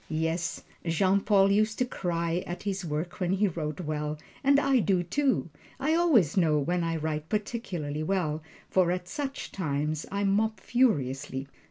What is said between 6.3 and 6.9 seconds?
know when